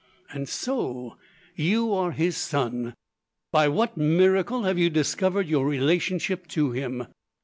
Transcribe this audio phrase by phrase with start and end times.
[0.31, 1.15] "And so,
[1.55, 2.95] you are his son!
[3.51, 7.05] By what miracle have you discovered your relationship to him?"